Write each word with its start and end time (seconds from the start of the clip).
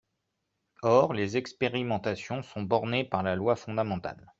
Or 0.81 1.13
les 1.13 1.37
expérimentations 1.37 2.41
sont 2.41 2.63
bornées 2.63 3.03
par 3.05 3.21
la 3.21 3.35
loi 3.35 3.55
fondamentale. 3.55 4.27